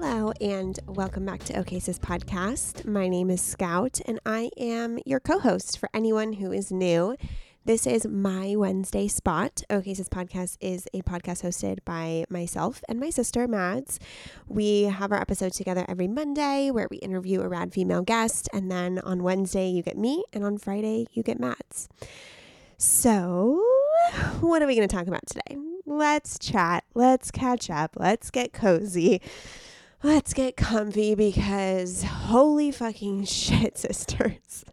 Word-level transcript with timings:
Hello, 0.00 0.32
and 0.40 0.78
welcome 0.86 1.26
back 1.26 1.42
to 1.42 1.58
OK 1.58 1.80
Sis 1.80 1.98
Podcast. 1.98 2.84
My 2.84 3.08
name 3.08 3.30
is 3.30 3.40
Scout, 3.40 3.98
and 4.06 4.20
I 4.24 4.48
am 4.56 5.00
your 5.04 5.18
co 5.18 5.40
host 5.40 5.76
for 5.76 5.90
anyone 5.92 6.34
who 6.34 6.52
is 6.52 6.70
new. 6.70 7.16
This 7.64 7.84
is 7.84 8.06
my 8.06 8.54
Wednesday 8.54 9.08
spot. 9.08 9.64
OK 9.68 9.92
Sis 9.92 10.08
Podcast 10.08 10.56
is 10.60 10.86
a 10.94 11.02
podcast 11.02 11.42
hosted 11.42 11.80
by 11.84 12.26
myself 12.30 12.80
and 12.88 13.00
my 13.00 13.10
sister, 13.10 13.48
Mads. 13.48 13.98
We 14.46 14.84
have 14.84 15.10
our 15.10 15.20
episode 15.20 15.52
together 15.52 15.84
every 15.88 16.06
Monday 16.06 16.70
where 16.70 16.86
we 16.88 16.98
interview 16.98 17.40
a 17.40 17.48
rad 17.48 17.72
female 17.72 18.02
guest, 18.02 18.48
and 18.52 18.70
then 18.70 19.00
on 19.00 19.24
Wednesday, 19.24 19.68
you 19.68 19.82
get 19.82 19.98
me, 19.98 20.22
and 20.32 20.44
on 20.44 20.58
Friday, 20.58 21.08
you 21.12 21.24
get 21.24 21.40
Mads. 21.40 21.88
So, 22.76 23.64
what 24.38 24.62
are 24.62 24.68
we 24.68 24.76
going 24.76 24.86
to 24.86 24.96
talk 24.96 25.08
about 25.08 25.26
today? 25.26 25.56
Let's 25.86 26.38
chat. 26.38 26.84
Let's 26.94 27.32
catch 27.32 27.68
up. 27.68 27.96
Let's 27.98 28.30
get 28.30 28.52
cozy. 28.52 29.20
Let's 30.02 30.32
get 30.32 30.56
comfy 30.56 31.16
because 31.16 32.04
holy 32.04 32.70
fucking 32.70 33.24
shit, 33.26 33.76
sisters. 33.76 34.64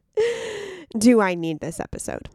Do 0.95 1.19
I 1.19 1.33
need 1.33 1.61
this 1.61 1.79
episode? 1.79 2.29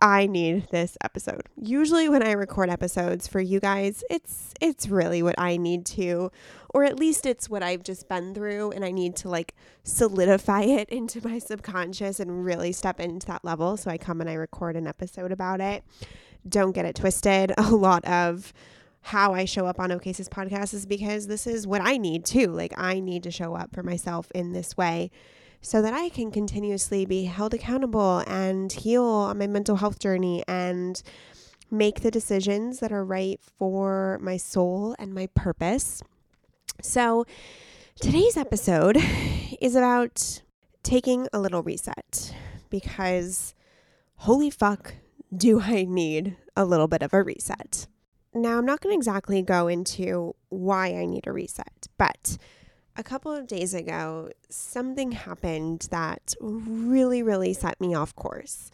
I 0.00 0.26
need 0.26 0.68
this 0.70 0.96
episode. 1.02 1.42
Usually 1.60 2.08
when 2.08 2.22
I 2.22 2.30
record 2.32 2.70
episodes 2.70 3.26
for 3.26 3.40
you 3.40 3.58
guys, 3.58 4.04
it's 4.08 4.54
it's 4.60 4.88
really 4.88 5.24
what 5.24 5.34
I 5.38 5.56
need 5.56 5.84
to 5.86 6.30
or 6.72 6.84
at 6.84 7.00
least 7.00 7.26
it's 7.26 7.50
what 7.50 7.64
I've 7.64 7.82
just 7.82 8.08
been 8.08 8.32
through 8.32 8.70
and 8.70 8.84
I 8.84 8.92
need 8.92 9.16
to 9.16 9.28
like 9.28 9.56
solidify 9.82 10.62
it 10.62 10.88
into 10.90 11.26
my 11.26 11.40
subconscious 11.40 12.20
and 12.20 12.44
really 12.44 12.70
step 12.70 13.00
into 13.00 13.26
that 13.26 13.44
level 13.44 13.76
so 13.76 13.90
I 13.90 13.98
come 13.98 14.20
and 14.20 14.30
I 14.30 14.34
record 14.34 14.76
an 14.76 14.86
episode 14.86 15.32
about 15.32 15.60
it. 15.60 15.82
Don't 16.48 16.72
get 16.72 16.84
it 16.86 16.94
twisted. 16.94 17.52
A 17.58 17.70
lot 17.70 18.04
of 18.04 18.52
how 19.02 19.34
I 19.34 19.44
show 19.44 19.66
up 19.66 19.80
on 19.80 19.90
OKSIS 19.90 20.28
podcast 20.28 20.74
is 20.74 20.86
because 20.86 21.26
this 21.26 21.46
is 21.46 21.66
what 21.66 21.80
I 21.80 21.96
need 21.96 22.24
too. 22.24 22.48
Like 22.48 22.72
I 22.76 23.00
need 23.00 23.22
to 23.24 23.30
show 23.30 23.54
up 23.54 23.74
for 23.74 23.82
myself 23.82 24.30
in 24.34 24.52
this 24.52 24.76
way 24.76 25.10
so 25.62 25.82
that 25.82 25.92
I 25.92 26.08
can 26.08 26.30
continuously 26.30 27.04
be 27.04 27.24
held 27.24 27.54
accountable 27.54 28.18
and 28.26 28.72
heal 28.72 29.04
on 29.04 29.38
my 29.38 29.46
mental 29.46 29.76
health 29.76 29.98
journey 29.98 30.42
and 30.48 31.02
make 31.70 32.00
the 32.00 32.10
decisions 32.10 32.80
that 32.80 32.92
are 32.92 33.04
right 33.04 33.40
for 33.58 34.18
my 34.22 34.36
soul 34.36 34.96
and 34.98 35.14
my 35.14 35.28
purpose. 35.34 36.02
So 36.82 37.26
today's 38.00 38.36
episode 38.36 38.96
is 39.60 39.76
about 39.76 40.42
taking 40.82 41.28
a 41.32 41.38
little 41.38 41.62
reset 41.62 42.34
because 42.70 43.54
holy 44.16 44.50
fuck, 44.50 44.94
do 45.34 45.60
I 45.60 45.84
need 45.84 46.36
a 46.56 46.64
little 46.64 46.88
bit 46.88 47.02
of 47.02 47.12
a 47.12 47.22
reset. 47.22 47.86
Now, 48.32 48.58
I'm 48.58 48.66
not 48.66 48.80
going 48.80 48.94
to 48.94 48.98
exactly 48.98 49.42
go 49.42 49.66
into 49.66 50.34
why 50.50 50.94
I 50.94 51.04
need 51.04 51.26
a 51.26 51.32
reset, 51.32 51.88
but 51.98 52.38
a 52.96 53.02
couple 53.02 53.32
of 53.32 53.46
days 53.46 53.74
ago, 53.74 54.30
something 54.48 55.12
happened 55.12 55.88
that 55.90 56.34
really, 56.40 57.22
really 57.22 57.52
set 57.52 57.80
me 57.80 57.94
off 57.94 58.14
course. 58.14 58.70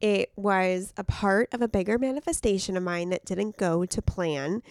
It 0.00 0.30
was 0.36 0.92
a 0.96 1.04
part 1.04 1.52
of 1.52 1.62
a 1.62 1.68
bigger 1.68 1.98
manifestation 1.98 2.76
of 2.76 2.82
mine 2.82 3.10
that 3.10 3.24
didn't 3.24 3.56
go 3.56 3.84
to 3.86 4.02
plan. 4.02 4.62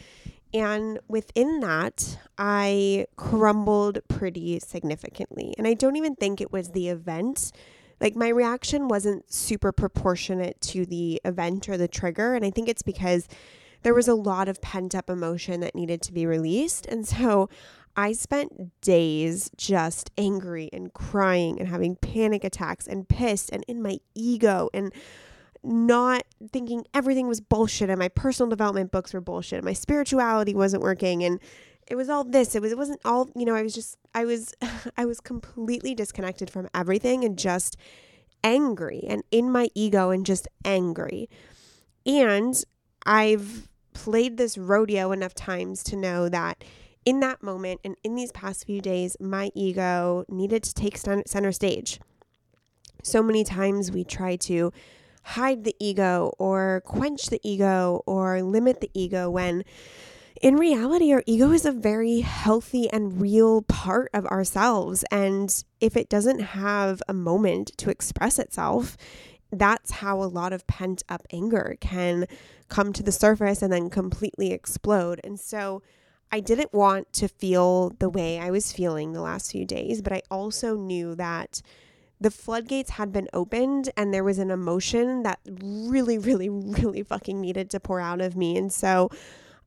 And 0.54 1.00
within 1.08 1.60
that, 1.60 2.18
I 2.38 3.08
crumbled 3.18 4.00
pretty 4.08 4.60
significantly. 4.60 5.54
And 5.58 5.68
I 5.68 5.74
don't 5.74 5.98
even 5.98 6.16
think 6.16 6.40
it 6.40 6.52
was 6.52 6.70
the 6.70 6.90
event. 6.90 7.52
Like, 8.00 8.16
my 8.16 8.30
reaction 8.30 8.88
wasn't 8.88 9.32
super 9.32 9.72
proportionate 9.72 10.62
to 10.62 10.86
the 10.86 11.22
event 11.26 11.68
or 11.70 11.78
the 11.78 11.88
trigger. 11.88 12.36
And 12.36 12.46
I 12.46 12.52
think 12.52 12.70
it's 12.70 12.84
because 12.84 13.28
there 13.86 13.94
was 13.94 14.08
a 14.08 14.16
lot 14.16 14.50
of 14.50 14.60
pent 14.62 14.96
up 14.96 15.12
emotion 15.12 15.60
that 15.60 15.76
needed 15.76 16.02
to 16.02 16.12
be 16.12 16.26
released. 16.26 16.88
And 16.88 17.08
so 17.08 17.50
I 17.96 18.14
spent 18.14 18.82
days 18.82 19.52
just 19.58 20.10
angry 20.18 20.72
and 20.74 20.92
crying 20.92 21.60
and 21.60 21.70
having 21.70 21.96
panic 21.96 22.44
attacks 22.44 22.88
and 22.88 23.08
pissed 23.08 23.52
and 23.54 23.64
in 23.68 23.84
my 23.84 24.00
ego 24.16 24.72
and 24.74 24.92
not 25.62 26.24
thinking 26.52 26.84
everything 26.96 27.28
was 27.28 27.40
bullshit 27.40 27.92
and 27.92 28.00
my 28.00 28.08
personal 28.08 28.50
development 28.50 28.92
books 28.92 29.14
were 29.14 29.22
bullshit 29.22 29.60
and 29.60 29.66
my 29.66 29.74
spirituality 29.74 30.56
wasn't 30.56 30.82
working. 30.82 31.24
And 31.24 31.40
it 31.86 31.94
was 31.94 32.10
all 32.10 32.24
this. 32.24 32.56
It 32.56 32.64
was 32.64 32.72
it 32.72 32.80
wasn't 32.80 33.02
all 33.06 33.30
you 33.36 33.46
know 33.46 33.54
I 33.54 33.62
was 33.62 33.76
just 33.76 34.00
I 34.16 34.26
was 34.26 34.52
I 34.98 35.06
was 35.06 35.20
completely 35.20 35.94
disconnected 35.94 36.50
from 36.50 36.70
everything 36.74 37.24
and 37.24 37.38
just 37.38 37.78
angry 38.44 39.04
and 39.08 39.22
in 39.30 39.52
my 39.52 39.70
ego 39.76 40.10
and 40.10 40.26
just 40.26 40.48
angry. 40.66 41.30
And 42.08 42.60
I've 43.06 43.70
played 43.96 44.38
this 44.38 44.60
rodeo 44.60 45.12
enough 45.12 45.34
times 45.34 45.82
to 45.86 45.96
know 45.96 46.30
that 46.30 46.64
in 47.06 47.22
that 47.22 47.42
moment 47.42 47.80
and 47.84 47.96
in 48.04 48.14
these 48.14 48.32
past 48.32 48.66
few 48.66 48.82
days, 48.82 49.18
my 49.20 49.50
ego 49.56 50.26
needed 50.28 50.62
to 50.64 50.74
take 50.74 50.98
center 50.98 51.52
stage. 51.52 52.00
So 53.02 53.24
many 53.24 53.44
times 53.44 53.92
we 53.92 54.04
try 54.04 54.36
to 54.38 54.72
hide 55.24 55.64
the 55.64 55.76
ego 55.80 56.34
or 56.38 56.84
quench 56.86 57.28
the 57.28 57.40
ego 57.44 58.04
or 58.06 58.44
limit 58.44 58.82
the 58.82 58.92
ego 58.94 59.30
when 59.30 59.64
in 60.42 60.58
reality, 60.58 61.14
our 61.14 61.24
ego 61.26 61.52
is 61.52 61.66
a 61.66 61.72
very 61.72 62.20
healthy 62.20 62.90
and 62.90 63.22
real 63.22 63.62
part 63.62 64.10
of 64.14 64.26
ourselves. 64.26 65.06
And 65.10 65.64
if 65.80 65.96
it 65.96 66.10
doesn't 66.10 66.40
have 66.40 67.02
a 67.08 67.14
moment 67.14 67.72
to 67.78 67.90
express 67.90 68.38
itself, 68.38 68.98
that's 69.60 69.92
how 69.92 70.22
a 70.22 70.26
lot 70.26 70.54
of 70.54 70.68
pent 70.68 71.04
up 71.10 71.26
anger 71.32 71.78
can 71.80 72.26
come 72.70 72.94
to 72.94 73.04
the 73.04 73.12
surface 73.12 73.62
and 73.62 73.72
then 73.72 73.90
completely 73.90 74.52
explode. 74.52 75.22
And 75.24 75.40
so 75.40 75.82
I 76.32 76.40
didn't 76.40 76.74
want 76.74 77.14
to 77.14 77.28
feel 77.28 77.92
the 78.00 78.10
way 78.10 78.40
I 78.40 78.52
was 78.52 78.72
feeling 78.72 79.14
the 79.14 79.22
last 79.22 79.52
few 79.52 79.66
days, 79.66 80.02
but 80.02 80.14
I 80.14 80.22
also 80.30 80.76
knew 80.76 81.16
that 81.16 81.62
the 82.20 82.32
floodgates 82.32 82.92
had 82.92 83.12
been 83.12 83.28
opened 83.34 83.90
and 83.98 84.14
there 84.14 84.24
was 84.24 84.40
an 84.40 84.52
emotion 84.52 85.24
that 85.24 85.40
really, 85.46 86.18
really, 86.20 86.50
really 86.50 87.04
fucking 87.04 87.40
needed 87.40 87.70
to 87.72 87.80
pour 87.80 88.00
out 88.00 88.22
of 88.22 88.36
me. 88.36 88.58
And 88.58 88.72
so 88.72 89.10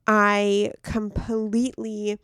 I 0.06 0.72
completely 0.82 2.18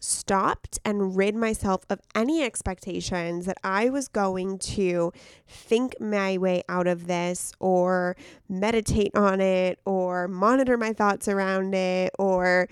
stopped 0.00 0.78
and 0.84 1.16
rid 1.16 1.34
myself 1.34 1.82
of 1.90 2.00
any 2.14 2.42
expectations 2.42 3.46
that 3.46 3.58
I 3.64 3.90
was 3.90 4.08
going 4.08 4.58
to 4.58 5.12
think 5.46 6.00
my 6.00 6.38
way 6.38 6.62
out 6.68 6.86
of 6.86 7.06
this 7.06 7.52
or 7.60 8.16
meditate 8.48 9.14
on 9.14 9.40
it 9.40 9.78
or 9.84 10.28
monitor 10.28 10.76
my 10.76 10.92
thoughts 10.92 11.28
around 11.28 11.74
it 11.74 12.12
or 12.18 12.68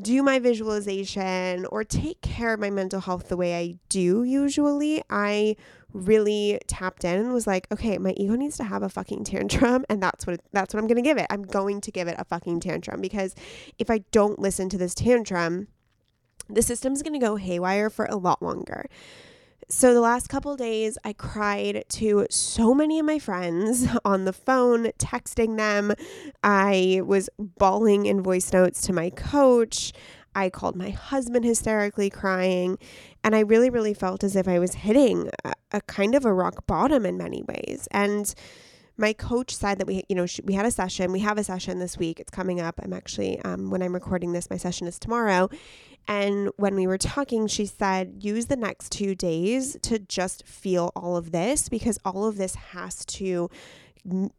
do 0.00 0.22
my 0.22 0.38
visualization 0.38 1.66
or 1.66 1.84
take 1.84 2.20
care 2.20 2.54
of 2.54 2.60
my 2.60 2.70
mental 2.70 3.00
health 3.00 3.28
the 3.28 3.36
way 3.36 3.56
I 3.56 3.76
do 3.88 4.24
usually, 4.24 5.02
I 5.08 5.56
really 5.92 6.58
tapped 6.66 7.04
in 7.04 7.20
and 7.20 7.32
was 7.32 7.46
like, 7.46 7.68
okay, 7.70 7.98
my 7.98 8.12
ego 8.16 8.34
needs 8.34 8.56
to 8.56 8.64
have 8.64 8.82
a 8.82 8.88
fucking 8.88 9.24
tantrum 9.24 9.84
and 9.88 10.02
that's 10.02 10.26
what 10.26 10.40
that's 10.52 10.74
what 10.74 10.80
I'm 10.80 10.88
going 10.88 10.96
to 10.96 11.02
give 11.02 11.18
it. 11.18 11.26
I'm 11.30 11.42
going 11.42 11.80
to 11.82 11.92
give 11.92 12.08
it 12.08 12.16
a 12.18 12.24
fucking 12.24 12.60
tantrum 12.60 13.00
because 13.00 13.34
if 13.78 13.90
I 13.90 13.98
don't 14.10 14.38
listen 14.38 14.68
to 14.70 14.78
this 14.78 14.94
tantrum, 14.94 15.68
the 16.48 16.62
system's 16.62 17.02
going 17.02 17.12
to 17.12 17.18
go 17.18 17.36
haywire 17.36 17.90
for 17.90 18.06
a 18.06 18.16
lot 18.16 18.42
longer. 18.42 18.86
So 19.68 19.94
the 19.94 20.00
last 20.00 20.28
couple 20.28 20.56
days 20.56 20.98
I 21.04 21.14
cried 21.14 21.84
to 21.88 22.26
so 22.30 22.74
many 22.74 22.98
of 22.98 23.06
my 23.06 23.18
friends 23.18 23.86
on 24.04 24.24
the 24.24 24.32
phone, 24.32 24.86
texting 24.98 25.56
them. 25.56 25.94
I 26.42 27.00
was 27.04 27.30
bawling 27.38 28.06
in 28.06 28.22
voice 28.22 28.52
notes 28.52 28.82
to 28.82 28.92
my 28.92 29.10
coach. 29.10 29.92
I 30.34 30.50
called 30.50 30.76
my 30.76 30.90
husband 30.90 31.44
hysterically 31.44 32.10
crying. 32.10 32.78
And 33.22 33.34
I 33.34 33.40
really, 33.40 33.70
really 33.70 33.94
felt 33.94 34.22
as 34.22 34.36
if 34.36 34.46
I 34.46 34.58
was 34.58 34.74
hitting 34.74 35.30
a, 35.44 35.52
a 35.72 35.80
kind 35.82 36.14
of 36.14 36.24
a 36.24 36.32
rock 36.32 36.66
bottom 36.66 37.06
in 37.06 37.16
many 37.16 37.42
ways. 37.42 37.88
And 37.90 38.34
my 38.96 39.12
coach 39.12 39.54
said 39.54 39.78
that 39.78 39.86
we, 39.86 40.04
you 40.08 40.14
know, 40.14 40.26
we 40.44 40.54
had 40.54 40.66
a 40.66 40.70
session. 40.70 41.12
We 41.12 41.20
have 41.20 41.38
a 41.38 41.44
session 41.44 41.78
this 41.78 41.98
week. 41.98 42.20
It's 42.20 42.30
coming 42.30 42.60
up. 42.60 42.78
I'm 42.82 42.92
actually, 42.92 43.40
um, 43.40 43.70
when 43.70 43.82
I'm 43.82 43.92
recording 43.92 44.32
this, 44.32 44.50
my 44.50 44.56
session 44.56 44.86
is 44.86 44.98
tomorrow. 44.98 45.48
And 46.06 46.50
when 46.56 46.74
we 46.74 46.86
were 46.86 46.98
talking, 46.98 47.46
she 47.46 47.66
said, 47.66 48.16
use 48.20 48.46
the 48.46 48.56
next 48.56 48.92
two 48.92 49.14
days 49.14 49.76
to 49.82 49.98
just 49.98 50.46
feel 50.46 50.92
all 50.94 51.16
of 51.16 51.32
this 51.32 51.68
because 51.68 51.98
all 52.04 52.26
of 52.26 52.36
this 52.36 52.54
has 52.54 53.04
to 53.06 53.48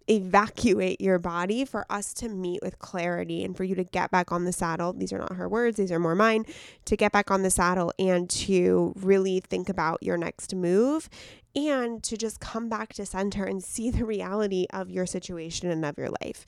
evacuate 0.07 1.01
your 1.01 1.17
body 1.17 1.65
for 1.65 1.85
us 1.89 2.13
to 2.13 2.29
meet 2.29 2.61
with 2.61 2.77
clarity 2.79 3.43
and 3.43 3.57
for 3.57 3.63
you 3.63 3.75
to 3.75 3.83
get 3.83 4.11
back 4.11 4.31
on 4.31 4.45
the 4.45 4.53
saddle. 4.53 4.93
These 4.93 5.11
are 5.11 5.19
not 5.19 5.35
her 5.35 5.49
words, 5.49 5.77
these 5.77 5.91
are 5.91 5.99
more 5.99 6.15
mine. 6.15 6.45
To 6.85 6.95
get 6.95 7.11
back 7.11 7.31
on 7.31 7.41
the 7.41 7.49
saddle 7.49 7.91
and 7.97 8.29
to 8.31 8.93
really 8.95 9.39
think 9.39 9.69
about 9.69 10.03
your 10.03 10.17
next 10.17 10.53
move 10.53 11.09
and 11.55 12.03
to 12.03 12.17
just 12.17 12.39
come 12.39 12.69
back 12.69 12.93
to 12.93 13.05
center 13.05 13.45
and 13.45 13.63
see 13.63 13.89
the 13.89 14.05
reality 14.05 14.67
of 14.71 14.89
your 14.89 15.05
situation 15.05 15.69
and 15.69 15.83
of 15.83 15.97
your 15.97 16.09
life. 16.21 16.45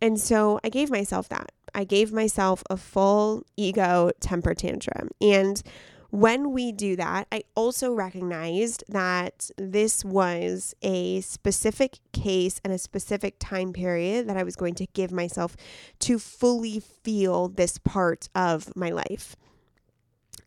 And 0.00 0.20
so 0.20 0.60
I 0.62 0.68
gave 0.68 0.90
myself 0.90 1.28
that. 1.30 1.52
I 1.74 1.84
gave 1.84 2.12
myself 2.12 2.62
a 2.70 2.76
full 2.76 3.44
ego 3.56 4.10
temper 4.20 4.54
tantrum. 4.54 5.10
And 5.20 5.62
when 6.10 6.52
we 6.52 6.72
do 6.72 6.96
that, 6.96 7.26
I 7.30 7.42
also 7.54 7.92
recognized 7.92 8.84
that 8.88 9.50
this 9.56 10.04
was 10.04 10.74
a 10.82 11.20
specific 11.20 11.98
case 12.12 12.60
and 12.64 12.72
a 12.72 12.78
specific 12.78 13.36
time 13.38 13.72
period 13.72 14.28
that 14.28 14.36
I 14.36 14.42
was 14.42 14.56
going 14.56 14.74
to 14.76 14.86
give 14.94 15.10
myself 15.10 15.56
to 16.00 16.18
fully 16.18 16.80
feel 16.80 17.48
this 17.48 17.78
part 17.78 18.28
of 18.34 18.74
my 18.76 18.90
life. 18.90 19.36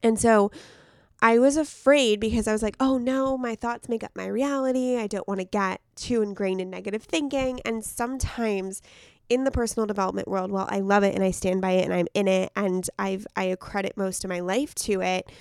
And 0.01 0.19
so 0.19 0.51
I 1.21 1.37
was 1.37 1.57
afraid 1.57 2.19
because 2.19 2.47
I 2.47 2.53
was 2.53 2.63
like, 2.63 2.77
oh 2.79 2.97
no, 2.97 3.37
my 3.37 3.55
thoughts 3.55 3.89
make 3.89 4.03
up 4.03 4.11
my 4.15 4.27
reality. 4.27 4.97
I 4.97 5.07
don't 5.07 5.27
want 5.27 5.41
to 5.41 5.45
get 5.45 5.81
too 5.95 6.21
ingrained 6.21 6.61
in 6.61 6.69
negative 6.69 7.03
thinking. 7.03 7.59
And 7.65 7.83
sometimes 7.83 8.81
in 9.29 9.43
the 9.43 9.51
personal 9.51 9.85
development 9.85 10.27
world, 10.27 10.51
while 10.51 10.67
I 10.69 10.79
love 10.79 11.03
it 11.03 11.15
and 11.15 11.23
I 11.23 11.31
stand 11.31 11.61
by 11.61 11.71
it 11.71 11.85
and 11.85 11.93
I'm 11.93 12.07
in 12.13 12.27
it 12.27 12.51
and 12.55 12.89
I've 12.97 13.25
I 13.35 13.43
accredit 13.45 13.95
most 13.95 14.23
of 14.23 14.29
my 14.29 14.39
life 14.39 14.75
to 14.75 15.01
it, 15.01 15.31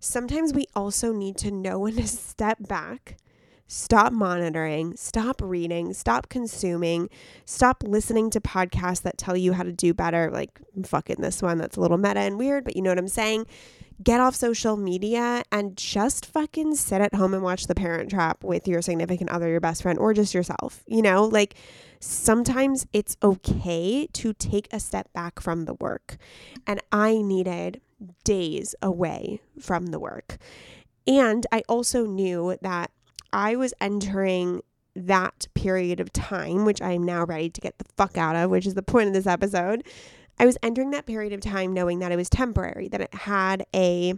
sometimes 0.00 0.52
we 0.52 0.66
also 0.76 1.12
need 1.12 1.36
to 1.38 1.50
know 1.50 1.78
when 1.78 1.96
to 1.96 2.06
step 2.06 2.58
back, 2.60 3.16
stop 3.66 4.12
monitoring, 4.12 4.96
stop 4.96 5.40
reading, 5.42 5.92
stop 5.92 6.28
consuming, 6.28 7.08
stop 7.44 7.82
listening 7.82 8.30
to 8.30 8.40
podcasts 8.40 9.02
that 9.02 9.18
tell 9.18 9.36
you 9.36 9.52
how 9.52 9.62
to 9.62 9.72
do 9.72 9.92
better, 9.92 10.30
like 10.30 10.60
fucking 10.84 11.16
this 11.18 11.42
one 11.42 11.58
that's 11.58 11.76
a 11.76 11.80
little 11.80 11.98
meta 11.98 12.20
and 12.20 12.38
weird, 12.38 12.64
but 12.64 12.76
you 12.76 12.82
know 12.82 12.90
what 12.90 12.98
I'm 12.98 13.08
saying? 13.08 13.46
Get 14.02 14.20
off 14.20 14.36
social 14.36 14.76
media 14.76 15.42
and 15.50 15.76
just 15.76 16.24
fucking 16.26 16.76
sit 16.76 17.00
at 17.00 17.14
home 17.14 17.34
and 17.34 17.42
watch 17.42 17.66
The 17.66 17.74
Parent 17.74 18.10
Trap 18.10 18.44
with 18.44 18.68
your 18.68 18.80
significant 18.80 19.30
other, 19.30 19.48
your 19.48 19.60
best 19.60 19.82
friend, 19.82 19.98
or 19.98 20.14
just 20.14 20.34
yourself. 20.34 20.84
You 20.86 21.02
know, 21.02 21.24
like 21.24 21.56
sometimes 21.98 22.86
it's 22.92 23.16
okay 23.24 24.06
to 24.12 24.32
take 24.32 24.68
a 24.72 24.78
step 24.78 25.12
back 25.12 25.40
from 25.40 25.64
the 25.64 25.74
work. 25.74 26.16
And 26.64 26.80
I 26.92 27.22
needed 27.22 27.80
days 28.22 28.76
away 28.80 29.40
from 29.58 29.86
the 29.86 29.98
work. 29.98 30.38
And 31.08 31.44
I 31.50 31.62
also 31.68 32.06
knew 32.06 32.56
that 32.62 32.92
I 33.32 33.56
was 33.56 33.74
entering 33.80 34.62
that 34.94 35.46
period 35.54 36.00
of 36.00 36.12
time, 36.12 36.64
which 36.64 36.82
I 36.82 36.92
am 36.92 37.02
now 37.02 37.24
ready 37.24 37.50
to 37.50 37.60
get 37.60 37.78
the 37.78 37.84
fuck 37.96 38.16
out 38.16 38.36
of, 38.36 38.50
which 38.50 38.66
is 38.66 38.74
the 38.74 38.82
point 38.82 39.08
of 39.08 39.14
this 39.14 39.26
episode. 39.26 39.84
I 40.38 40.46
was 40.46 40.56
entering 40.62 40.90
that 40.92 41.06
period 41.06 41.32
of 41.32 41.40
time 41.40 41.72
knowing 41.72 41.98
that 41.98 42.12
it 42.12 42.16
was 42.16 42.30
temporary, 42.30 42.88
that 42.88 43.00
it 43.00 43.14
had 43.14 43.66
a 43.74 44.14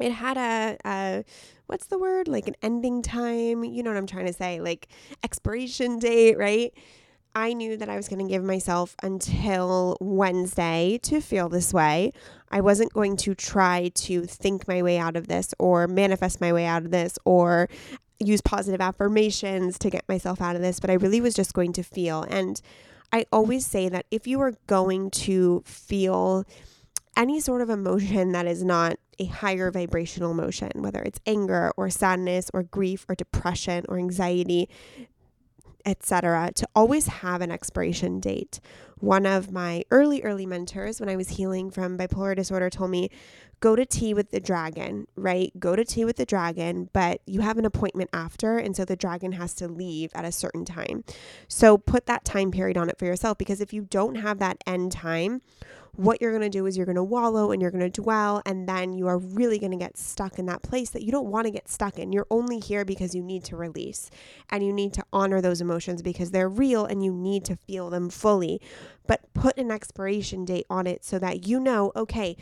it 0.00 0.10
had 0.10 0.36
a, 0.36 0.76
a 0.84 1.24
what's 1.66 1.86
the 1.86 1.98
word? 1.98 2.28
Like 2.28 2.48
an 2.48 2.56
ending 2.62 3.02
time 3.02 3.64
you 3.64 3.82
know 3.82 3.90
what 3.90 3.96
i'm 3.96 4.06
trying 4.06 4.26
to 4.26 4.32
say? 4.32 4.60
Like 4.60 4.88
expiration 5.22 5.98
date 5.98 6.36
right? 6.36 6.72
I 7.36 7.52
knew 7.52 7.76
that 7.76 7.88
i 7.88 7.96
was 7.96 8.08
going 8.08 8.24
to 8.24 8.32
give 8.32 8.44
myself 8.44 8.94
until 9.02 9.96
wednesday 10.00 10.98
to 11.02 11.20
feel 11.20 11.48
this 11.48 11.72
way. 11.72 12.12
I 12.50 12.60
wasn't 12.60 12.92
going 12.92 13.16
to 13.18 13.34
try 13.34 13.90
to 13.94 14.26
think 14.26 14.68
my 14.68 14.82
way 14.82 14.98
out 14.98 15.16
of 15.16 15.26
this 15.26 15.54
or 15.58 15.88
manifest 15.88 16.40
my 16.40 16.52
way 16.52 16.66
out 16.66 16.84
of 16.84 16.90
this 16.90 17.18
or 17.24 17.68
use 18.20 18.40
positive 18.40 18.80
affirmations 18.80 19.76
to 19.80 19.90
get 19.90 20.08
myself 20.08 20.40
out 20.40 20.54
of 20.54 20.62
this 20.62 20.78
but 20.78 20.90
i 20.90 20.94
really 20.94 21.20
was 21.20 21.34
just 21.34 21.54
going 21.54 21.72
to 21.72 21.82
feel. 21.82 22.22
And 22.22 22.60
i 23.14 23.24
always 23.32 23.64
say 23.64 23.88
that 23.88 24.04
if 24.10 24.26
you 24.26 24.40
are 24.40 24.52
going 24.66 25.10
to 25.10 25.62
feel 25.64 26.44
any 27.16 27.40
sort 27.40 27.62
of 27.62 27.70
emotion 27.70 28.32
that 28.32 28.46
is 28.46 28.64
not 28.64 28.98
a 29.18 29.26
higher 29.26 29.70
vibrational 29.70 30.32
emotion, 30.32 30.70
whether 30.74 31.00
it's 31.00 31.20
anger 31.26 31.72
or 31.76 31.88
sadness 31.90 32.50
or 32.52 32.62
grief 32.64 33.06
or 33.08 33.14
depression 33.14 33.84
or 33.88 33.98
anxiety, 33.98 34.68
etc., 35.84 36.52
to 36.54 36.68
always 36.74 37.06
have 37.06 37.40
an 37.40 37.50
expiration 37.50 38.20
date. 38.20 38.60
One 38.98 39.26
of 39.26 39.52
my 39.52 39.84
early, 39.90 40.22
early 40.22 40.46
mentors 40.46 41.00
when 41.00 41.08
I 41.08 41.16
was 41.16 41.30
healing 41.30 41.70
from 41.70 41.98
bipolar 41.98 42.34
disorder 42.34 42.70
told 42.70 42.90
me, 42.90 43.10
go 43.60 43.76
to 43.76 43.86
tea 43.86 44.14
with 44.14 44.30
the 44.30 44.40
dragon, 44.40 45.06
right? 45.16 45.52
Go 45.58 45.74
to 45.76 45.84
tea 45.84 46.04
with 46.04 46.16
the 46.16 46.26
dragon, 46.26 46.90
but 46.92 47.20
you 47.26 47.40
have 47.40 47.58
an 47.58 47.64
appointment 47.64 48.10
after. 48.12 48.58
And 48.58 48.76
so 48.76 48.84
the 48.84 48.96
dragon 48.96 49.32
has 49.32 49.54
to 49.54 49.68
leave 49.68 50.10
at 50.14 50.24
a 50.24 50.32
certain 50.32 50.64
time. 50.64 51.04
So 51.48 51.78
put 51.78 52.06
that 52.06 52.24
time 52.24 52.50
period 52.50 52.76
on 52.76 52.88
it 52.88 52.98
for 52.98 53.06
yourself 53.06 53.38
because 53.38 53.60
if 53.60 53.72
you 53.72 53.82
don't 53.82 54.16
have 54.16 54.38
that 54.38 54.58
end 54.66 54.92
time, 54.92 55.40
what 55.96 56.20
you're 56.20 56.30
going 56.30 56.42
to 56.42 56.48
do 56.48 56.66
is 56.66 56.76
you're 56.76 56.86
going 56.86 56.96
to 56.96 57.04
wallow 57.04 57.52
and 57.52 57.62
you're 57.62 57.70
going 57.70 57.90
to 57.90 58.02
dwell, 58.02 58.42
and 58.46 58.68
then 58.68 58.92
you 58.92 59.06
are 59.06 59.18
really 59.18 59.58
going 59.58 59.72
to 59.72 59.78
get 59.78 59.96
stuck 59.96 60.38
in 60.38 60.46
that 60.46 60.62
place 60.62 60.90
that 60.90 61.02
you 61.02 61.12
don't 61.12 61.26
want 61.26 61.46
to 61.46 61.50
get 61.50 61.68
stuck 61.68 61.98
in. 61.98 62.12
You're 62.12 62.26
only 62.30 62.58
here 62.58 62.84
because 62.84 63.14
you 63.14 63.22
need 63.22 63.44
to 63.44 63.56
release 63.56 64.10
and 64.50 64.64
you 64.64 64.72
need 64.72 64.92
to 64.94 65.04
honor 65.12 65.40
those 65.40 65.60
emotions 65.60 66.02
because 66.02 66.30
they're 66.30 66.48
real 66.48 66.84
and 66.84 67.04
you 67.04 67.12
need 67.12 67.44
to 67.46 67.56
feel 67.56 67.90
them 67.90 68.10
fully. 68.10 68.60
But 69.06 69.32
put 69.34 69.58
an 69.58 69.70
expiration 69.70 70.44
date 70.44 70.66
on 70.70 70.86
it 70.86 71.04
so 71.04 71.18
that 71.18 71.46
you 71.46 71.60
know, 71.60 71.92
okay, 71.94 72.36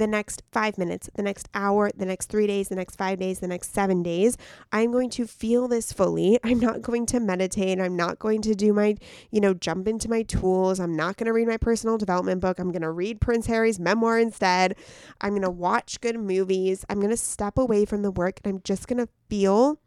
the 0.00 0.06
next 0.06 0.42
five 0.50 0.78
minutes, 0.78 1.10
the 1.14 1.22
next 1.22 1.46
hour, 1.52 1.90
the 1.94 2.06
next 2.06 2.30
three 2.30 2.46
days, 2.46 2.68
the 2.68 2.74
next 2.74 2.96
five 2.96 3.18
days, 3.18 3.40
the 3.40 3.46
next 3.46 3.74
seven 3.74 4.02
days, 4.02 4.38
I'm 4.72 4.90
going 4.90 5.10
to 5.10 5.26
feel 5.26 5.68
this 5.68 5.92
fully. 5.92 6.40
I'm 6.44 6.58
not 6.58 6.80
going 6.80 7.04
to 7.06 7.20
meditate. 7.20 7.78
I'm 7.78 7.96
not 7.96 8.18
going 8.18 8.40
to 8.42 8.54
do 8.54 8.72
my, 8.72 8.96
you 9.30 9.42
know, 9.42 9.52
jump 9.52 9.86
into 9.86 10.08
my 10.08 10.22
tools. 10.22 10.80
I'm 10.80 10.96
not 10.96 11.18
going 11.18 11.26
to 11.26 11.34
read 11.34 11.48
my 11.48 11.58
personal 11.58 11.98
development 11.98 12.40
book. 12.40 12.58
I'm 12.58 12.72
going 12.72 12.80
to 12.82 12.90
read 12.90 13.20
Prince 13.20 13.46
Harry's 13.46 13.78
memoir 13.78 14.18
instead. 14.18 14.74
I'm 15.20 15.30
going 15.30 15.42
to 15.42 15.50
watch 15.50 16.00
good 16.00 16.18
movies. 16.18 16.86
I'm 16.88 16.98
going 16.98 17.10
to 17.10 17.16
step 17.16 17.58
away 17.58 17.84
from 17.84 18.00
the 18.00 18.10
work 18.10 18.40
and 18.42 18.54
I'm 18.54 18.60
just 18.64 18.88
going 18.88 19.04
to 19.04 19.08
feel 19.28 19.78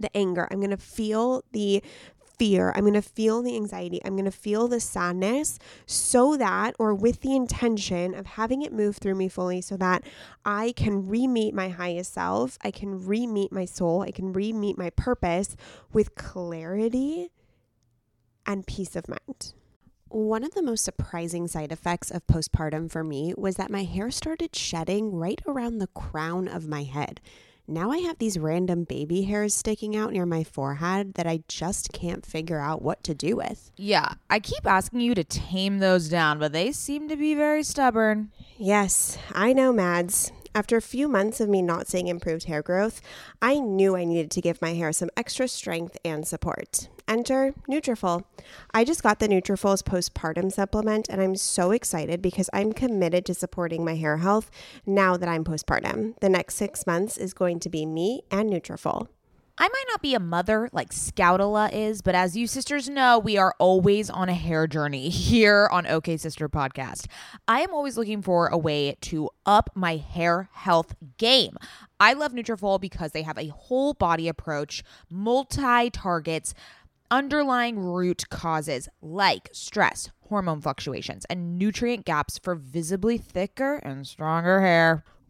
the 0.00 0.16
anger. 0.16 0.48
I'm 0.50 0.58
going 0.58 0.70
to 0.70 0.76
feel 0.76 1.44
the 1.52 1.82
fear. 2.38 2.72
I'm 2.74 2.82
going 2.82 2.94
to 2.94 3.02
feel 3.02 3.42
the 3.42 3.56
anxiety. 3.56 4.00
I'm 4.04 4.14
going 4.14 4.24
to 4.24 4.30
feel 4.30 4.68
the 4.68 4.80
sadness 4.80 5.58
so 5.86 6.36
that, 6.36 6.74
or 6.78 6.94
with 6.94 7.20
the 7.20 7.34
intention 7.34 8.14
of 8.14 8.26
having 8.26 8.62
it 8.62 8.72
move 8.72 8.96
through 8.96 9.14
me 9.14 9.28
fully 9.28 9.60
so 9.60 9.76
that 9.76 10.04
I 10.44 10.72
can 10.72 11.06
re 11.08 11.26
meet 11.26 11.54
my 11.54 11.68
highest 11.68 12.12
self. 12.14 12.58
I 12.62 12.70
can 12.70 13.04
re 13.06 13.26
meet 13.26 13.52
my 13.52 13.64
soul. 13.64 14.02
I 14.02 14.10
can 14.10 14.32
re 14.32 14.52
meet 14.52 14.78
my 14.78 14.90
purpose 14.90 15.56
with 15.92 16.14
clarity 16.14 17.30
and 18.46 18.66
peace 18.66 18.96
of 18.96 19.08
mind. 19.08 19.54
One 20.08 20.44
of 20.44 20.54
the 20.54 20.62
most 20.62 20.84
surprising 20.84 21.48
side 21.48 21.72
effects 21.72 22.10
of 22.10 22.26
postpartum 22.26 22.88
for 22.90 23.02
me 23.02 23.34
was 23.36 23.56
that 23.56 23.70
my 23.70 23.82
hair 23.82 24.10
started 24.10 24.54
shedding 24.54 25.12
right 25.12 25.42
around 25.46 25.78
the 25.78 25.88
crown 25.88 26.46
of 26.46 26.68
my 26.68 26.84
head. 26.84 27.20
Now 27.66 27.90
I 27.90 27.98
have 27.98 28.18
these 28.18 28.38
random 28.38 28.84
baby 28.84 29.22
hairs 29.22 29.54
sticking 29.54 29.96
out 29.96 30.12
near 30.12 30.26
my 30.26 30.44
forehead 30.44 31.14
that 31.14 31.26
I 31.26 31.40
just 31.48 31.92
can't 31.92 32.24
figure 32.24 32.60
out 32.60 32.82
what 32.82 33.02
to 33.04 33.14
do 33.14 33.36
with. 33.36 33.70
Yeah, 33.76 34.14
I 34.28 34.40
keep 34.40 34.66
asking 34.66 35.00
you 35.00 35.14
to 35.14 35.24
tame 35.24 35.78
those 35.78 36.08
down, 36.08 36.38
but 36.38 36.52
they 36.52 36.72
seem 36.72 37.08
to 37.08 37.16
be 37.16 37.34
very 37.34 37.62
stubborn. 37.62 38.30
Yes, 38.58 39.18
I 39.32 39.52
know, 39.52 39.72
Mads. 39.72 40.30
After 40.56 40.76
a 40.76 40.82
few 40.82 41.08
months 41.08 41.40
of 41.40 41.48
me 41.48 41.62
not 41.62 41.88
seeing 41.88 42.06
improved 42.06 42.44
hair 42.44 42.62
growth, 42.62 43.00
I 43.42 43.58
knew 43.58 43.96
I 43.96 44.04
needed 44.04 44.30
to 44.30 44.40
give 44.40 44.62
my 44.62 44.74
hair 44.74 44.92
some 44.92 45.10
extra 45.16 45.48
strength 45.48 45.98
and 46.04 46.24
support. 46.24 46.88
Enter 47.08 47.54
Nutrafol. 47.68 48.22
I 48.72 48.84
just 48.84 49.02
got 49.02 49.18
the 49.18 49.26
Nutrafol's 49.26 49.82
postpartum 49.82 50.52
supplement 50.52 51.08
and 51.08 51.20
I'm 51.20 51.34
so 51.34 51.72
excited 51.72 52.22
because 52.22 52.48
I'm 52.52 52.72
committed 52.72 53.26
to 53.26 53.34
supporting 53.34 53.84
my 53.84 53.96
hair 53.96 54.18
health 54.18 54.48
now 54.86 55.16
that 55.16 55.28
I'm 55.28 55.42
postpartum. 55.42 56.18
The 56.20 56.28
next 56.28 56.54
6 56.54 56.86
months 56.86 57.18
is 57.18 57.34
going 57.34 57.58
to 57.58 57.68
be 57.68 57.84
me 57.84 58.22
and 58.30 58.48
Nutrafol. 58.48 59.08
I 59.56 59.68
might 59.68 59.84
not 59.88 60.02
be 60.02 60.14
a 60.14 60.20
mother 60.20 60.68
like 60.72 60.90
Scoutala 60.90 61.72
is, 61.72 62.02
but 62.02 62.16
as 62.16 62.36
you 62.36 62.48
sisters 62.48 62.88
know, 62.88 63.20
we 63.20 63.36
are 63.36 63.54
always 63.60 64.10
on 64.10 64.28
a 64.28 64.34
hair 64.34 64.66
journey 64.66 65.08
here 65.10 65.68
on 65.70 65.86
OK 65.86 66.16
Sister 66.16 66.48
Podcast. 66.48 67.06
I 67.46 67.60
am 67.60 67.72
always 67.72 67.96
looking 67.96 68.20
for 68.20 68.48
a 68.48 68.58
way 68.58 68.96
to 69.02 69.30
up 69.46 69.70
my 69.76 69.96
hair 69.96 70.48
health 70.52 70.96
game. 71.18 71.56
I 72.00 72.14
love 72.14 72.32
Nutrafol 72.32 72.80
because 72.80 73.12
they 73.12 73.22
have 73.22 73.38
a 73.38 73.46
whole 73.46 73.94
body 73.94 74.26
approach, 74.26 74.82
multi 75.08 75.88
targets, 75.88 76.52
underlying 77.08 77.78
root 77.78 78.28
causes 78.30 78.88
like 79.00 79.50
stress, 79.52 80.10
hormone 80.28 80.62
fluctuations, 80.62 81.24
and 81.26 81.56
nutrient 81.58 82.04
gaps 82.04 82.38
for 82.38 82.56
visibly 82.56 83.18
thicker 83.18 83.76
and 83.76 84.04
stronger 84.04 84.62
hair. 84.62 85.04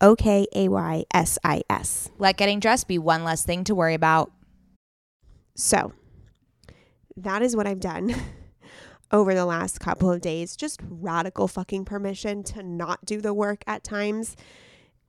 O 0.00 0.16
K 0.16 0.46
A 0.54 0.68
Y 0.68 1.04
S 1.12 1.38
I 1.44 1.62
S. 1.68 2.10
Let 2.18 2.36
getting 2.36 2.60
dressed 2.60 2.88
be 2.88 2.98
one 2.98 3.24
less 3.24 3.44
thing 3.44 3.64
to 3.64 3.74
worry 3.74 3.94
about. 3.94 4.32
So, 5.54 5.92
that 7.16 7.42
is 7.42 7.54
what 7.54 7.66
I've 7.66 7.80
done 7.80 8.14
over 9.12 9.34
the 9.34 9.44
last 9.44 9.80
couple 9.80 10.10
of 10.10 10.20
days. 10.20 10.56
Just 10.56 10.80
radical 10.82 11.48
fucking 11.48 11.84
permission 11.84 12.42
to 12.44 12.62
not 12.62 13.04
do 13.04 13.20
the 13.20 13.34
work 13.34 13.62
at 13.66 13.84
times 13.84 14.36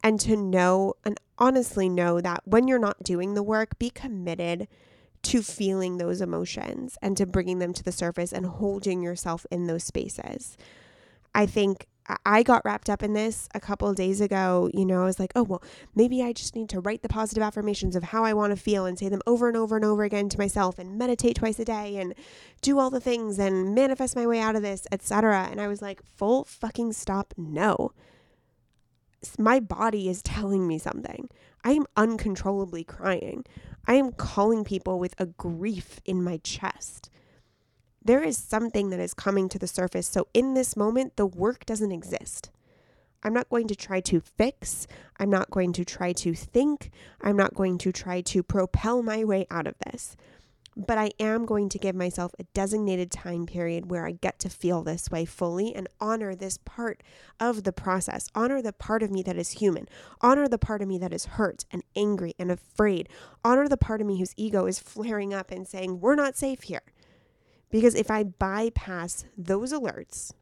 and 0.03 0.19
to 0.19 0.35
know 0.35 0.95
and 1.05 1.19
honestly 1.37 1.87
know 1.87 2.19
that 2.19 2.41
when 2.45 2.67
you're 2.67 2.79
not 2.79 3.03
doing 3.03 3.33
the 3.33 3.43
work, 3.43 3.77
be 3.79 3.89
committed 3.89 4.67
to 5.23 5.41
feeling 5.41 5.97
those 5.97 6.19
emotions 6.19 6.97
and 7.01 7.15
to 7.15 7.25
bringing 7.25 7.59
them 7.59 7.73
to 7.73 7.83
the 7.83 7.91
surface 7.91 8.33
and 8.33 8.45
holding 8.45 9.01
yourself 9.03 9.45
in 9.51 9.67
those 9.67 9.83
spaces. 9.83 10.57
I 11.33 11.45
think 11.45 11.87
I 12.25 12.43
got 12.43 12.63
wrapped 12.65 12.89
up 12.89 13.03
in 13.03 13.13
this 13.13 13.47
a 13.53 13.59
couple 13.59 13.93
days 13.93 14.21
ago. 14.21 14.69
You 14.73 14.85
know, 14.85 15.01
I 15.01 15.05
was 15.05 15.19
like, 15.19 15.31
oh, 15.35 15.43
well, 15.43 15.63
maybe 15.95 16.23
I 16.23 16.33
just 16.33 16.55
need 16.55 16.69
to 16.69 16.79
write 16.79 17.01
the 17.03 17.09
positive 17.09 17.43
affirmations 17.43 17.95
of 17.95 18.03
how 18.03 18.23
I 18.23 18.33
want 18.33 18.51
to 18.51 18.61
feel 18.61 18.85
and 18.85 18.97
say 18.97 19.07
them 19.07 19.21
over 19.27 19.47
and 19.47 19.55
over 19.55 19.75
and 19.75 19.85
over 19.85 20.03
again 20.03 20.27
to 20.29 20.37
myself 20.37 20.79
and 20.79 20.97
meditate 20.97 21.35
twice 21.35 21.59
a 21.59 21.65
day 21.65 21.97
and 21.97 22.15
do 22.61 22.79
all 22.79 22.89
the 22.89 22.99
things 22.99 23.39
and 23.39 23.75
manifest 23.75 24.15
my 24.15 24.25
way 24.25 24.39
out 24.39 24.55
of 24.55 24.61
this, 24.61 24.87
etc. 24.91 25.47
And 25.51 25.61
I 25.61 25.67
was 25.67 25.81
like, 25.81 26.01
full 26.03 26.43
fucking 26.45 26.93
stop. 26.93 27.33
No. 27.37 27.91
My 29.37 29.59
body 29.59 30.09
is 30.09 30.23
telling 30.23 30.67
me 30.67 30.79
something. 30.79 31.29
I 31.63 31.73
am 31.73 31.85
uncontrollably 31.95 32.83
crying. 32.83 33.45
I 33.85 33.93
am 33.93 34.11
calling 34.11 34.63
people 34.63 34.99
with 34.99 35.13
a 35.19 35.27
grief 35.27 36.01
in 36.05 36.23
my 36.23 36.37
chest 36.37 37.09
there 38.03 38.23
is 38.23 38.37
something 38.37 38.89
that 38.89 38.99
is 38.99 39.13
coming 39.13 39.47
to 39.49 39.59
the 39.59 39.67
surface. 39.67 40.07
So 40.07 40.27
in 40.33 40.53
this 40.53 40.75
moment, 40.75 41.17
the 41.17 41.25
work 41.25 41.65
doesn't 41.65 41.91
exist. 41.91 42.49
I'm 43.23 43.33
not 43.33 43.49
going 43.49 43.67
to 43.67 43.75
try 43.75 43.99
to 44.01 44.19
fix. 44.19 44.87
I'm 45.19 45.29
not 45.29 45.51
going 45.51 45.73
to 45.73 45.85
try 45.85 46.11
to 46.13 46.33
think. 46.33 46.89
I'm 47.21 47.37
not 47.37 47.53
going 47.53 47.77
to 47.79 47.91
try 47.91 48.21
to 48.21 48.41
propel 48.41 49.03
my 49.03 49.23
way 49.23 49.45
out 49.51 49.67
of 49.67 49.75
this. 49.85 50.15
But 50.75 50.97
I 50.97 51.11
am 51.19 51.45
going 51.45 51.67
to 51.69 51.77
give 51.77 51.95
myself 51.95 52.31
a 52.39 52.45
designated 52.55 53.11
time 53.11 53.45
period 53.45 53.91
where 53.91 54.07
I 54.07 54.13
get 54.13 54.39
to 54.39 54.49
feel 54.49 54.81
this 54.81 55.11
way 55.11 55.25
fully 55.25 55.75
and 55.75 55.87
honor 55.99 56.33
this 56.33 56.57
part 56.57 57.03
of 57.41 57.63
the 57.63 57.73
process. 57.73 58.29
Honor 58.33 58.61
the 58.61 58.71
part 58.71 59.03
of 59.03 59.11
me 59.11 59.21
that 59.23 59.37
is 59.37 59.51
human. 59.51 59.87
Honor 60.21 60.47
the 60.47 60.57
part 60.57 60.81
of 60.81 60.87
me 60.87 60.97
that 60.99 61.13
is 61.13 61.25
hurt 61.25 61.65
and 61.71 61.83
angry 61.95 62.33
and 62.39 62.49
afraid. 62.49 63.09
Honor 63.43 63.67
the 63.67 63.77
part 63.77 63.99
of 63.99 64.07
me 64.07 64.17
whose 64.17 64.33
ego 64.37 64.65
is 64.65 64.79
flaring 64.79 65.33
up 65.33 65.51
and 65.51 65.67
saying, 65.67 65.99
We're 65.99 66.15
not 66.15 66.37
safe 66.37 66.63
here. 66.63 66.83
Because 67.71 67.95
if 67.95 68.11
I 68.11 68.23
bypass 68.23 69.25
those 69.37 69.73
alerts, 69.73 70.33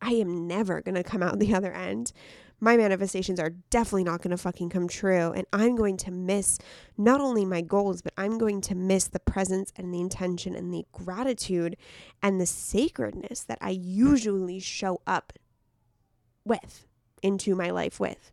I 0.00 0.12
am 0.12 0.46
never 0.46 0.80
going 0.80 0.94
to 0.94 1.02
come 1.02 1.22
out 1.22 1.38
the 1.38 1.54
other 1.54 1.72
end 1.72 2.12
my 2.60 2.76
manifestations 2.76 3.38
are 3.38 3.50
definitely 3.70 4.04
not 4.04 4.20
going 4.20 4.30
to 4.30 4.36
fucking 4.36 4.70
come 4.70 4.88
true. 4.88 5.32
And 5.32 5.46
I'm 5.52 5.76
going 5.76 5.96
to 5.98 6.10
miss 6.10 6.58
not 6.96 7.20
only 7.20 7.44
my 7.44 7.60
goals, 7.60 8.02
but 8.02 8.12
I'm 8.16 8.38
going 8.38 8.60
to 8.62 8.74
miss 8.74 9.06
the 9.06 9.20
presence 9.20 9.72
and 9.76 9.94
the 9.94 10.00
intention 10.00 10.54
and 10.54 10.72
the 10.72 10.84
gratitude 10.92 11.76
and 12.22 12.40
the 12.40 12.46
sacredness 12.46 13.44
that 13.44 13.58
I 13.60 13.70
usually 13.70 14.58
show 14.58 15.00
up 15.06 15.32
with 16.44 16.86
into 17.22 17.54
my 17.54 17.70
life 17.70 18.00
with. 18.00 18.32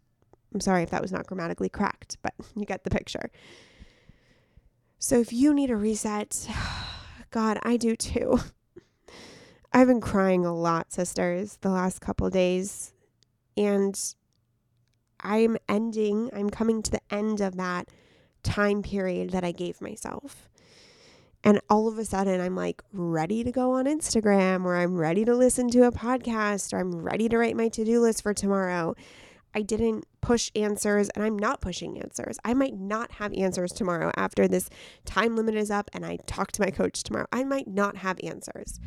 I'm 0.53 0.61
sorry 0.61 0.83
if 0.83 0.89
that 0.89 1.01
was 1.01 1.11
not 1.11 1.27
grammatically 1.27 1.69
correct, 1.69 2.17
but 2.21 2.33
you 2.55 2.65
get 2.65 2.83
the 2.83 2.89
picture. 2.89 3.29
So 4.97 5.19
if 5.19 5.31
you 5.31 5.53
need 5.53 5.69
a 5.69 5.75
reset, 5.75 6.47
God, 7.35 7.59
I 7.63 7.75
do 7.75 7.97
too. 7.97 8.39
I've 9.73 9.87
been 9.87 9.99
crying 9.99 10.45
a 10.45 10.55
lot, 10.55 10.93
sisters, 10.93 11.57
the 11.59 11.69
last 11.69 11.99
couple 11.99 12.29
days. 12.29 12.93
And 13.57 13.99
I'm 15.19 15.57
ending, 15.67 16.29
I'm 16.33 16.49
coming 16.49 16.81
to 16.81 16.91
the 16.91 17.01
end 17.11 17.41
of 17.41 17.57
that 17.57 17.89
time 18.41 18.81
period 18.81 19.31
that 19.31 19.43
I 19.43 19.51
gave 19.51 19.81
myself. 19.81 20.47
And 21.43 21.59
all 21.69 21.89
of 21.89 21.97
a 21.97 22.05
sudden, 22.05 22.39
I'm 22.39 22.55
like 22.55 22.81
ready 22.93 23.43
to 23.43 23.51
go 23.51 23.73
on 23.73 23.83
Instagram, 23.83 24.63
or 24.63 24.77
I'm 24.77 24.95
ready 24.95 25.25
to 25.25 25.35
listen 25.35 25.69
to 25.71 25.87
a 25.87 25.91
podcast, 25.91 26.71
or 26.71 26.79
I'm 26.79 26.95
ready 26.95 27.27
to 27.27 27.37
write 27.37 27.57
my 27.57 27.67
to 27.67 27.83
do 27.83 27.99
list 27.99 28.23
for 28.23 28.33
tomorrow. 28.33 28.95
I 29.53 29.61
didn't 29.61 30.05
push 30.25 30.49
answers, 30.55 31.09
and 31.09 31.23
I'm 31.23 31.37
not 31.37 31.61
pushing 31.61 32.01
answers. 32.01 32.39
I 32.43 32.55
might 32.55 32.73
not 32.73 33.11
have 33.13 33.31
answers 33.35 33.71
tomorrow 33.71 34.11
after 34.17 34.47
this 34.47 34.71
time 35.05 35.35
limit 35.35 35.53
is 35.53 35.69
up 35.69 35.87
and 35.93 36.03
I 36.03 36.17
talk 36.25 36.51
to 36.53 36.61
my 36.63 36.71
coach 36.71 37.03
tomorrow. 37.03 37.27
I 37.31 37.43
might 37.43 37.67
not 37.67 37.97
have 37.97 38.17
answers, 38.23 38.79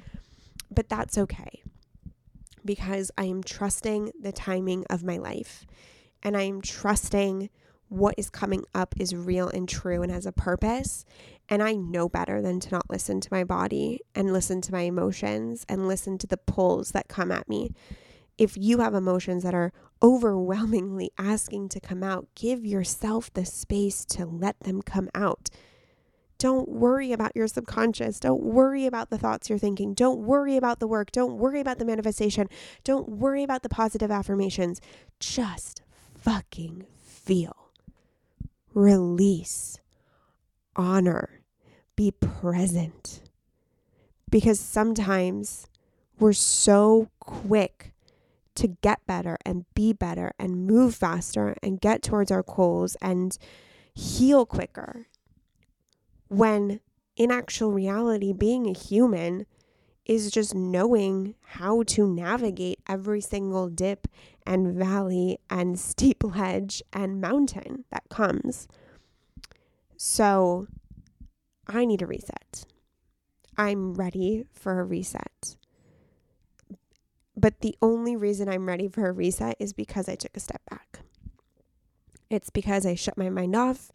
but 0.68 0.88
that's 0.88 1.16
okay 1.16 1.62
because 2.64 3.12
I 3.16 3.26
am 3.26 3.44
trusting 3.44 4.10
the 4.20 4.32
timing 4.32 4.84
of 4.90 5.04
my 5.04 5.16
life 5.16 5.64
and 6.24 6.36
I 6.36 6.42
am 6.42 6.60
trusting 6.60 7.50
what 7.88 8.16
is 8.18 8.30
coming 8.30 8.64
up 8.74 8.96
is 8.98 9.14
real 9.14 9.48
and 9.48 9.68
true 9.68 10.02
and 10.02 10.10
has 10.10 10.26
a 10.26 10.32
purpose. 10.32 11.04
And 11.48 11.62
I 11.62 11.74
know 11.74 12.08
better 12.08 12.42
than 12.42 12.58
to 12.58 12.70
not 12.72 12.90
listen 12.90 13.20
to 13.20 13.28
my 13.30 13.44
body 13.44 14.00
and 14.12 14.32
listen 14.32 14.60
to 14.62 14.72
my 14.72 14.82
emotions 14.82 15.64
and 15.68 15.86
listen 15.86 16.18
to 16.18 16.26
the 16.26 16.36
pulls 16.36 16.90
that 16.90 17.06
come 17.06 17.30
at 17.30 17.48
me. 17.48 17.70
If 18.36 18.56
you 18.56 18.78
have 18.78 18.94
emotions 18.94 19.44
that 19.44 19.54
are 19.54 19.72
overwhelmingly 20.02 21.10
asking 21.18 21.68
to 21.70 21.80
come 21.80 22.02
out, 22.02 22.26
give 22.34 22.64
yourself 22.64 23.32
the 23.32 23.44
space 23.44 24.04
to 24.06 24.26
let 24.26 24.60
them 24.60 24.82
come 24.82 25.08
out. 25.14 25.50
Don't 26.38 26.68
worry 26.68 27.12
about 27.12 27.34
your 27.34 27.48
subconscious. 27.48 28.20
Don't 28.20 28.42
worry 28.42 28.86
about 28.86 29.10
the 29.10 29.18
thoughts 29.18 29.50
you're 29.50 29.58
thinking. 29.58 29.92
Don't 29.92 30.20
worry 30.20 30.56
about 30.56 30.78
the 30.78 30.86
work. 30.86 31.10
Don't 31.10 31.36
worry 31.36 31.60
about 31.60 31.78
the 31.78 31.84
manifestation. 31.84 32.48
Don't 32.84 33.08
worry 33.08 33.42
about 33.42 33.64
the 33.64 33.68
positive 33.68 34.10
affirmations. 34.10 34.80
Just 35.18 35.82
fucking 36.14 36.86
feel. 36.96 37.72
Release. 38.72 39.80
Honor. 40.76 41.40
Be 41.96 42.12
present. 42.12 43.22
Because 44.30 44.60
sometimes 44.60 45.66
we're 46.20 46.32
so 46.32 47.08
quick 47.18 47.92
to 48.58 48.68
get 48.82 49.06
better 49.06 49.38
and 49.44 49.64
be 49.74 49.92
better 49.92 50.32
and 50.38 50.66
move 50.66 50.94
faster 50.94 51.56
and 51.62 51.80
get 51.80 52.02
towards 52.02 52.30
our 52.30 52.42
goals 52.42 52.96
and 53.00 53.36
heal 53.94 54.46
quicker 54.46 55.06
when 56.28 56.80
in 57.18 57.32
actual 57.32 57.72
reality, 57.72 58.32
being 58.32 58.68
a 58.68 58.72
human 58.72 59.44
is 60.06 60.30
just 60.30 60.54
knowing 60.54 61.34
how 61.42 61.82
to 61.82 62.06
navigate 62.06 62.78
every 62.88 63.20
single 63.20 63.68
dip 63.68 64.06
and 64.46 64.74
valley 64.74 65.38
and 65.50 65.78
steep 65.80 66.22
ledge 66.22 66.82
and 66.92 67.20
mountain 67.20 67.84
that 67.90 68.04
comes. 68.08 68.68
So 69.96 70.68
I 71.66 71.84
need 71.84 72.02
a 72.02 72.06
reset. 72.06 72.64
I'm 73.56 73.94
ready 73.94 74.44
for 74.52 74.80
a 74.80 74.84
reset. 74.84 75.56
But 77.38 77.60
the 77.60 77.76
only 77.80 78.16
reason 78.16 78.48
I'm 78.48 78.66
ready 78.66 78.88
for 78.88 79.06
a 79.06 79.12
reset 79.12 79.56
is 79.58 79.72
because 79.72 80.08
I 80.08 80.16
took 80.16 80.36
a 80.36 80.40
step 80.40 80.62
back. 80.68 81.00
It's 82.30 82.50
because 82.50 82.84
I 82.84 82.94
shut 82.94 83.16
my 83.16 83.30
mind 83.30 83.54
off 83.54 83.90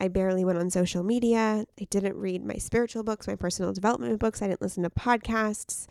I 0.00 0.08
barely 0.08 0.46
went 0.46 0.58
on 0.58 0.70
social 0.70 1.02
media. 1.02 1.66
I 1.78 1.84
didn't 1.90 2.16
read 2.16 2.42
my 2.42 2.54
spiritual 2.54 3.02
books, 3.02 3.28
my 3.28 3.36
personal 3.36 3.74
development 3.74 4.18
books. 4.18 4.40
I 4.40 4.48
didn't 4.48 4.62
listen 4.62 4.82
to 4.82 4.90
podcasts. 4.90 5.86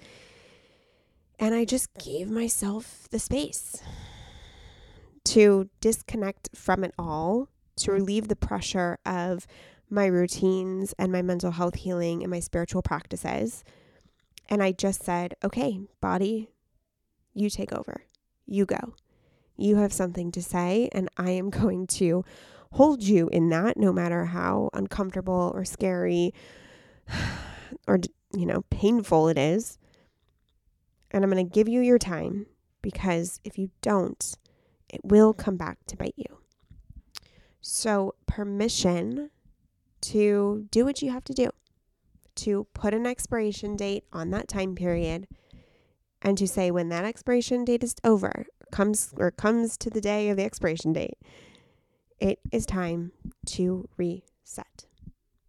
And 1.38 1.54
I 1.54 1.64
just 1.64 1.94
gave 1.94 2.30
myself 2.30 3.08
the 3.12 3.20
space 3.20 3.82
to 5.26 5.70
disconnect 5.80 6.50
from 6.56 6.84
it 6.84 6.94
all, 6.98 7.50
to 7.78 7.92
relieve 7.92 8.30
the 8.30 8.36
pressure 8.36 8.98
of 9.06 9.46
my 9.92 10.08
routines 10.08 10.96
and 10.98 11.12
my 11.12 11.22
mental 11.22 11.52
health 11.52 11.76
healing 11.76 12.24
and 12.24 12.32
my 12.32 12.40
spiritual 12.40 12.82
practices. 12.82 13.64
And 14.50 14.64
I 14.64 14.72
just 14.72 15.04
said, 15.04 15.36
okay, 15.44 15.80
body, 16.02 16.50
you 17.40 17.50
take 17.50 17.74
over. 17.74 18.04
You 18.46 18.66
go. 18.66 18.96
You 19.58 19.78
have 19.78 19.94
something 19.94 20.32
to 20.32 20.42
say, 20.42 20.90
and 20.92 21.10
I 21.18 21.32
am 21.32 21.50
going 21.62 21.88
to 21.88 22.24
hold 22.74 23.04
you 23.04 23.28
in 23.30 23.50
that 23.50 23.78
no 23.78 23.92
matter 23.92 24.26
how 24.26 24.70
uncomfortable 24.74 25.52
or 25.54 25.66
scary 25.66 26.34
or 27.88 28.00
you 28.34 28.46
know 28.46 28.64
painful 28.70 29.28
it 29.28 29.38
is 29.38 29.78
and 31.12 31.24
i'm 31.24 31.32
going 31.32 31.44
to 31.44 31.52
give 31.52 31.68
you 31.68 31.82
your 31.82 31.98
time 31.98 32.46
because 32.82 33.40
if 33.44 33.58
you 33.58 33.72
don't 33.82 34.36
it 34.88 35.02
will 35.04 35.34
come 35.34 35.58
back 35.58 35.80
to 35.88 35.98
bite 35.98 36.14
you 36.16 36.38
so 37.62 38.14
permission 38.28 39.32
to 40.02 40.68
do 40.72 40.86
what 40.86 41.02
you 41.02 41.12
have 41.12 41.24
to 41.24 41.34
do 41.34 41.50
to 42.36 42.68
put 42.74 42.94
an 42.94 43.06
expiration 43.06 43.76
date 43.76 44.04
on 44.14 44.30
that 44.30 44.48
time 44.48 44.76
period 44.76 45.28
and 46.22 46.38
to 46.38 46.48
say 46.48 46.72
when 46.72 46.90
that 46.90 47.06
expiration 47.06 47.66
date 47.66 47.84
is 47.84 47.96
over 48.04 48.46
comes 48.72 49.14
or 49.18 49.32
comes 49.32 49.78
to 49.78 49.90
the 49.90 50.02
day 50.02 50.30
of 50.30 50.38
the 50.38 50.44
expiration 50.44 50.94
date 50.94 51.18
it 52.20 52.40
is 52.52 52.66
time 52.66 53.12
to 53.46 53.88
reset. 53.98 54.86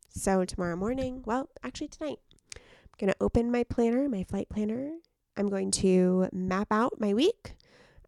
So, 0.08 0.44
tomorrow 0.44 0.76
morning, 0.76 1.22
well, 1.24 1.48
actually, 1.62 1.88
tonight, 1.88 2.18
I'm 2.54 2.96
going 2.98 3.12
to 3.12 3.16
open 3.20 3.50
my 3.50 3.64
planner, 3.64 4.08
my 4.08 4.24
flight 4.24 4.48
planner. 4.48 4.92
I'm 5.36 5.48
going 5.48 5.70
to 5.72 6.28
map 6.32 6.68
out 6.70 7.00
my 7.00 7.14
week. 7.14 7.54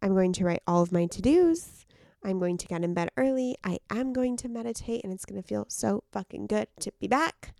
I'm 0.01 0.13
going 0.13 0.33
to 0.33 0.45
write 0.45 0.61
all 0.67 0.81
of 0.81 0.91
my 0.91 1.05
to 1.07 1.21
dos. 1.21 1.85
I'm 2.23 2.39
going 2.39 2.57
to 2.57 2.67
get 2.67 2.83
in 2.83 2.93
bed 2.93 3.09
early. 3.17 3.57
I 3.63 3.79
am 3.89 4.13
going 4.13 4.37
to 4.37 4.49
meditate, 4.49 5.03
and 5.03 5.11
it's 5.11 5.25
going 5.25 5.41
to 5.41 5.47
feel 5.47 5.65
so 5.69 6.03
fucking 6.11 6.47
good 6.47 6.67
to 6.81 6.91
be 6.99 7.07
back. 7.07 7.53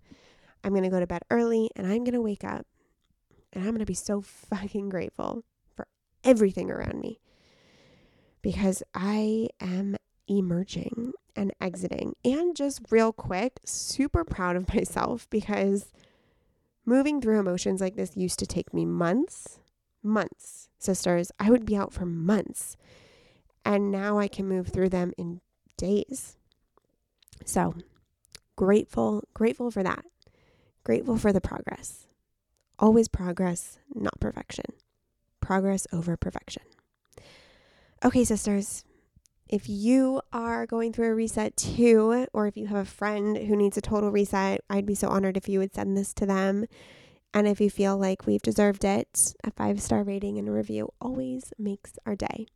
I'm 0.62 0.72
going 0.72 0.84
to 0.84 0.90
go 0.90 1.00
to 1.00 1.06
bed 1.06 1.22
early, 1.30 1.70
and 1.76 1.86
I'm 1.86 2.04
going 2.04 2.12
to 2.14 2.22
wake 2.22 2.44
up, 2.44 2.66
and 3.54 3.64
I'm 3.64 3.70
going 3.70 3.78
to 3.80 3.86
be 3.86 3.94
so 3.94 4.20
fucking 4.20 4.88
grateful 4.88 5.44
for 5.74 5.86
everything 6.24 6.70
around 6.70 7.00
me 7.00 7.20
because 8.42 8.82
I 8.94 9.48
am 9.60 9.96
emerging 10.28 11.12
and 11.36 11.52
exiting. 11.60 12.14
And 12.24 12.56
just 12.56 12.82
real 12.90 13.12
quick, 13.12 13.60
super 13.64 14.24
proud 14.24 14.56
of 14.56 14.72
myself 14.74 15.28
because 15.30 15.92
moving 16.84 17.20
through 17.20 17.38
emotions 17.38 17.80
like 17.80 17.96
this 17.96 18.16
used 18.16 18.38
to 18.40 18.46
take 18.46 18.74
me 18.74 18.84
months, 18.84 19.58
months, 20.02 20.68
sisters. 20.78 21.32
I 21.38 21.50
would 21.50 21.64
be 21.64 21.76
out 21.76 21.92
for 21.92 22.04
months. 22.04 22.76
And 23.64 23.90
now 23.90 24.18
I 24.18 24.28
can 24.28 24.46
move 24.46 24.68
through 24.68 24.90
them 24.90 25.12
in 25.16 25.40
days. 25.78 26.36
So 27.44 27.74
grateful, 28.56 29.24
grateful 29.32 29.70
for 29.70 29.82
that. 29.82 30.04
Grateful 30.84 31.16
for 31.16 31.32
the 31.32 31.40
progress. 31.40 32.06
Always 32.78 33.08
progress, 33.08 33.78
not 33.94 34.18
perfection. 34.20 34.64
Progress 35.40 35.86
over 35.92 36.16
perfection. 36.16 36.62
Okay, 38.04 38.24
sisters, 38.24 38.84
if 39.48 39.68
you 39.68 40.20
are 40.32 40.66
going 40.66 40.92
through 40.92 41.10
a 41.10 41.14
reset 41.14 41.56
too, 41.56 42.26
or 42.32 42.46
if 42.46 42.56
you 42.56 42.66
have 42.66 42.78
a 42.78 42.84
friend 42.84 43.36
who 43.36 43.56
needs 43.56 43.76
a 43.76 43.80
total 43.80 44.10
reset, 44.10 44.60
I'd 44.68 44.86
be 44.86 44.94
so 44.94 45.08
honored 45.08 45.36
if 45.36 45.48
you 45.48 45.58
would 45.58 45.74
send 45.74 45.96
this 45.96 46.12
to 46.14 46.26
them. 46.26 46.66
And 47.32 47.46
if 47.48 47.60
you 47.60 47.68
feel 47.70 47.96
like 47.96 48.26
we've 48.26 48.42
deserved 48.42 48.84
it, 48.84 49.34
a 49.44 49.50
five 49.50 49.80
star 49.80 50.02
rating 50.02 50.38
and 50.38 50.48
a 50.48 50.52
review 50.52 50.90
always 51.00 51.52
makes 51.58 51.98
our 52.06 52.14
day. 52.16 52.46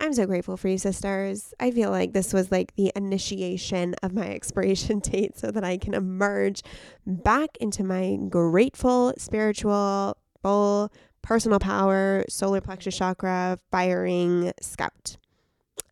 I'm 0.00 0.12
so 0.12 0.26
grateful 0.26 0.56
for 0.56 0.68
you, 0.68 0.78
sisters. 0.78 1.52
I 1.58 1.72
feel 1.72 1.90
like 1.90 2.12
this 2.12 2.32
was 2.32 2.52
like 2.52 2.74
the 2.76 2.92
initiation 2.94 3.94
of 4.02 4.14
my 4.14 4.28
expiration 4.34 5.00
date 5.00 5.38
so 5.38 5.50
that 5.50 5.64
I 5.64 5.76
can 5.76 5.94
emerge 5.94 6.62
back 7.06 7.56
into 7.60 7.82
my 7.82 8.16
grateful, 8.28 9.12
spiritual, 9.18 10.16
full 10.42 10.92
personal 11.22 11.58
power, 11.58 12.24
solar 12.28 12.60
plexus 12.60 12.96
chakra, 12.96 13.58
firing 13.70 14.52
scout. 14.60 15.16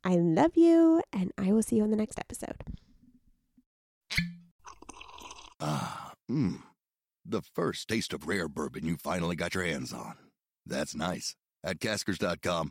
I 0.05 0.14
love 0.16 0.57
you, 0.57 1.03
and 1.12 1.33
I 1.37 1.53
will 1.53 1.62
see 1.62 1.77
you 1.77 1.83
on 1.83 1.90
the 1.90 1.97
next 1.97 2.19
episode. 2.19 2.62
Ah, 5.59 6.12
mmm. 6.31 6.61
The 7.25 7.42
first 7.42 7.88
taste 7.88 8.12
of 8.12 8.29
rare 8.29 8.49
bourbon 8.49 8.87
you 8.87 8.97
finally 8.97 9.35
got 9.35 9.55
your 9.55 9.64
hands 9.64 9.92
on. 9.92 10.14
That's 10.64 10.95
nice. 10.95 11.35
At 11.64 11.81
caskers.com, 11.81 12.71